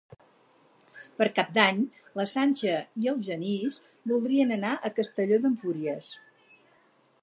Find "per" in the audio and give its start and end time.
1.19-1.27